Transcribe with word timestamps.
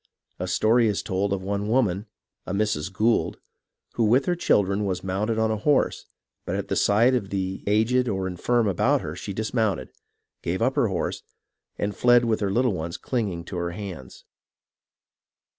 A 0.39 0.47
story 0.47 0.87
is 0.87 1.03
told 1.03 1.31
of 1.31 1.43
one 1.43 1.67
woman, 1.67 2.07
a 2.47 2.55
Mrs. 2.55 2.91
Gould, 2.91 3.37
who, 3.93 4.03
with 4.03 4.25
her 4.25 4.35
children, 4.35 4.83
was 4.85 5.03
mounted 5.03 5.37
on 5.37 5.51
a 5.51 5.57
horse, 5.57 6.07
but 6.43 6.55
at 6.55 6.69
the 6.69 6.75
sight 6.75 7.13
of 7.13 7.29
the 7.29 7.63
aged 7.67 8.07
or 8.07 8.25
infirm 8.25 8.67
about 8.67 9.01
her, 9.01 9.15
she 9.15 9.31
dismounted, 9.31 9.89
gave 10.41 10.59
up 10.59 10.75
her 10.75 10.87
horse, 10.87 11.21
and 11.77 11.95
fled 11.95 12.25
with 12.25 12.39
her 12.39 12.49
little 12.49 12.73
ones 12.73 12.97
clinging 12.97 13.43
to 13.43 13.57
her 13.57 13.71
hands. 13.77 14.25